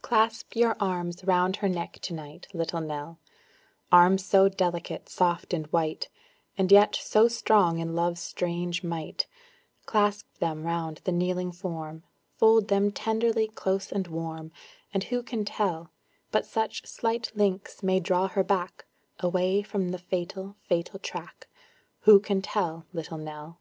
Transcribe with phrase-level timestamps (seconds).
[0.00, 3.20] Clasp your arms round her neck to night, Little Nell,
[3.92, 6.08] Arms so delicate, soft and white,
[6.56, 9.26] And yet so strong in love's strange might;
[9.84, 12.04] Clasp them around the kneeling form,
[12.38, 14.50] Fold them tenderly close and warm,
[14.94, 15.92] And who can tell
[16.30, 18.86] But such slight links may draw her back,
[19.20, 21.48] Away from the fatal, fatal track;
[22.04, 23.60] Who can tell, Little Nell?